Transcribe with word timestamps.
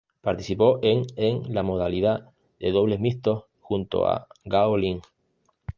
Participó 0.21 0.79
en 0.81 1.03
en 1.15 1.53
la 1.53 1.61
modalidad 1.61 2.31
de 2.59 2.71
Dobles 2.71 2.99
Mixtos 2.99 3.43
junto 3.59 4.07
a 4.07 4.25
Gao 4.45 4.75
Ling. 4.75 5.01